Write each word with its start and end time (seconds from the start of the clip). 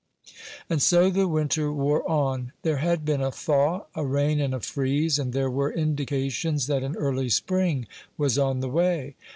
And 0.67 0.81
so 0.81 1.11
the 1.11 1.27
winter 1.27 1.71
wore 1.71 2.01
on. 2.09 2.53
There 2.63 2.77
had 2.77 3.05
been 3.05 3.21
a 3.21 3.29
thaw, 3.29 3.85
a 3.93 4.03
rain 4.03 4.39
and 4.41 4.51
a 4.55 4.59
freeze, 4.59 5.19
and 5.19 5.31
there 5.31 5.51
were 5.51 5.71
indications 5.71 6.65
that 6.65 6.81
an 6.81 6.95
early 6.97 7.29
spring 7.29 7.85
was 8.17 8.35
on 8.39 8.61
the 8.61 8.69
way. 8.69 9.15